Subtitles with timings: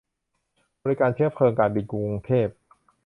[0.81, 2.47] บริการเชื้อเพลิงการบินกรุงเทพ